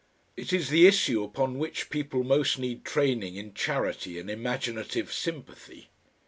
[0.35, 5.89] It is the issue upon which people most need training in charity and imaginative sympathy.